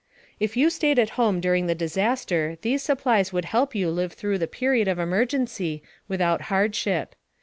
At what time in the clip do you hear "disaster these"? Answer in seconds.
1.75-2.81